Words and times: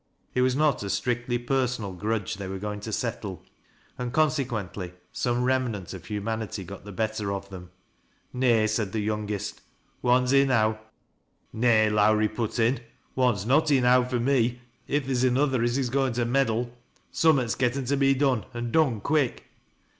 It 0.33 0.41
was 0.41 0.55
not 0.55 0.81
a 0.81 0.89
strictly 0.89 1.37
personal 1.37 1.93
grudge 1.93 2.37
they 2.37 2.47
were 2.47 2.57
going 2.57 2.79
to 2.79 2.89
settkj 2.89 3.39
and 3.99 4.11
consequently 4.11 4.93
some 5.11 5.43
remnant 5.43 5.93
of 5.93 6.05
humanity 6.07 6.63
got 6.63 6.85
the 6.85 6.91
bet 6.91 7.17
ter 7.17 7.31
of 7.31 7.51
them." 7.51 7.69
Nay," 8.33 8.65
said 8.65 8.93
the 8.93 8.99
youngest," 8.99 9.61
one's 10.01 10.33
enow."" 10.33 10.79
Nay," 11.53 11.87
Lowrie 11.91 12.29
put 12.29 12.57
in;" 12.57 12.79
one's 13.15 13.45
not 13.45 13.69
enow 13.69 14.03
fur 14.03 14.17
me, 14.19 14.61
if 14.87 15.05
theer's 15.05 15.23
another 15.23 15.61
as 15.61 15.77
is 15.77 15.91
goin' 15.91 16.13
to 16.13 16.25
meddle. 16.25 16.75
Summat's 17.11 17.55
^ttea 17.55 17.87
to 17.87 17.95
be 17.95 18.15
done, 18.15 18.45
an' 18.55 18.71
done 18.71 19.01
quick." 19.01 19.43